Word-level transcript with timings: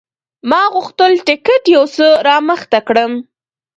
ما 0.49 0.61
غوښتل 0.73 1.11
ټکټ 1.27 1.63
یو 1.75 1.83
څه 1.95 2.07
رامخته 2.27 2.79
کړم. 2.87 3.13